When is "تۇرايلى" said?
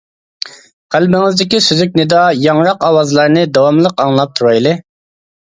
4.43-4.75